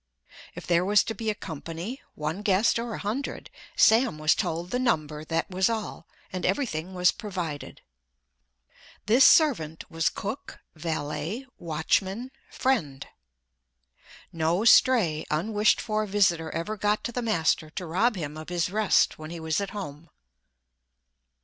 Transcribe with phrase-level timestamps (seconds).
[0.55, 5.23] If there was to be a company—one guest or a hundred—Sam was told the number,
[5.23, 7.81] that was all, and everything was provided.
[9.05, 13.05] This servant was cook, valet, watchman, friend.
[14.33, 18.71] No stray, unwished for visitor ever got to the master to rob him of his
[18.71, 20.09] rest when he was at home.